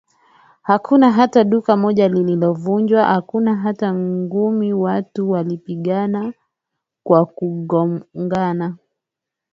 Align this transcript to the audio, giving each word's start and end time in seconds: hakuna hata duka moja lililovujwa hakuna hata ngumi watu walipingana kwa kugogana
hakuna 0.61 1.11
hata 1.11 1.43
duka 1.43 1.77
moja 1.77 2.07
lililovujwa 2.07 3.03
hakuna 3.05 3.55
hata 3.55 3.93
ngumi 3.93 4.73
watu 4.73 5.31
walipingana 5.31 6.33
kwa 7.03 7.25
kugogana 7.25 8.77